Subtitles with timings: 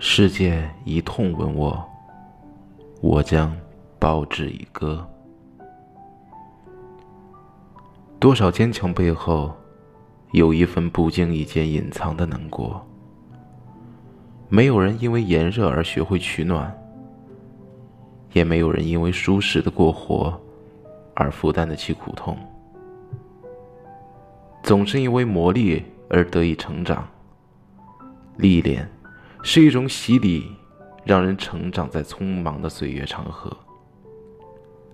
[0.00, 1.84] 世界以痛吻我，
[3.00, 3.52] 我将
[3.98, 5.04] 报之以歌。
[8.20, 9.52] 多少坚强背后，
[10.30, 12.80] 有一份不经意间隐藏的难过。
[14.48, 16.72] 没有人因为炎热而学会取暖，
[18.32, 20.40] 也没有人因为舒适的过活
[21.14, 22.38] 而负担得起苦痛。
[24.62, 27.06] 总是因为磨砺而得以成长，
[28.36, 28.88] 历练。
[29.50, 30.54] 是一种洗礼，
[31.04, 33.50] 让人成长在匆忙的岁月长河。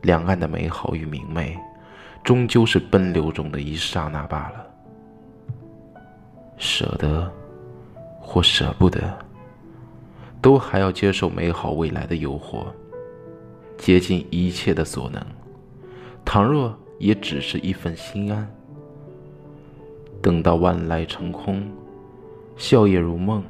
[0.00, 1.54] 两岸的美好与明媚，
[2.24, 4.66] 终究是奔流中的一刹那罢了。
[6.56, 7.30] 舍得，
[8.18, 9.18] 或舍不得，
[10.40, 12.68] 都还要接受美好未来的诱惑，
[13.76, 15.22] 竭尽一切的所能。
[16.24, 18.50] 倘若也只是一份心安，
[20.22, 21.70] 等到万籁成空，
[22.56, 23.44] 笑靥如梦。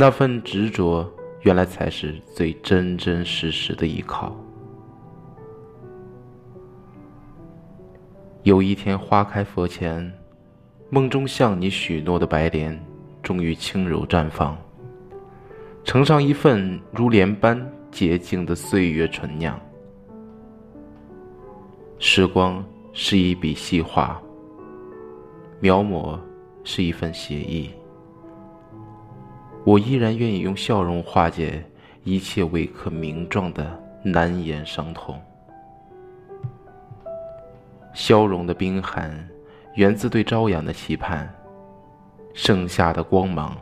[0.00, 1.04] 那份执着，
[1.40, 4.32] 原来才是最真真实实的依靠。
[8.44, 10.08] 有一天，花开佛前，
[10.88, 12.80] 梦中向你许诺的白莲，
[13.24, 14.56] 终于轻柔绽放，
[15.82, 17.60] 呈上一份如莲般
[17.90, 19.60] 洁净的岁月醇酿。
[21.98, 24.22] 时光是一笔细画，
[25.58, 26.16] 描摹
[26.62, 27.70] 是一份写意。
[29.68, 31.62] 我依然愿意用笑容化解
[32.02, 35.20] 一切未可名状的难言伤痛。
[37.92, 39.28] 消融的冰寒，
[39.74, 41.28] 源自对朝阳的期盼；
[42.32, 43.54] 盛夏的光芒，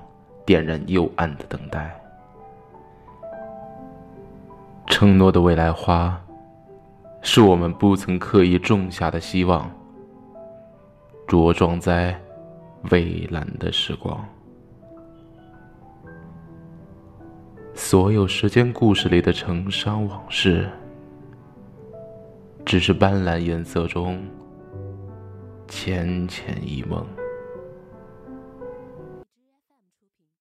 [0.44, 2.00] 点燃幽暗的等待。
[4.86, 6.16] 承诺的未来花，
[7.20, 9.68] 是我们不曾刻意种下的希望，
[11.26, 12.16] 茁壮在
[12.90, 14.24] 蔚蓝的时光。
[17.78, 20.66] 所有时间故事里的成伤往事，
[22.64, 24.18] 只是斑斓颜色中
[25.68, 27.06] 浅浅一梦。